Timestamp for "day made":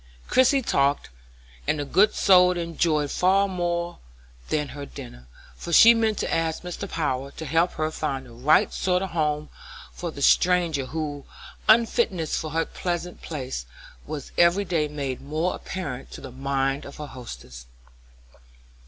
14.65-15.21